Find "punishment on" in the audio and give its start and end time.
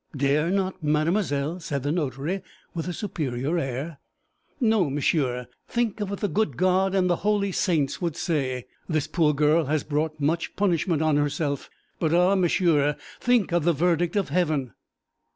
10.55-11.17